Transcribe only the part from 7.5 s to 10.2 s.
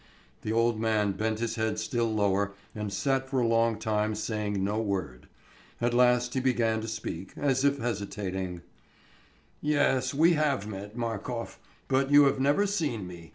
if hesitating: "Yes,